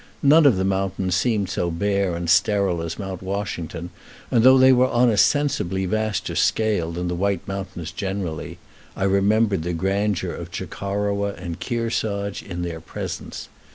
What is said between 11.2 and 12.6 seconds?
and Kearsarge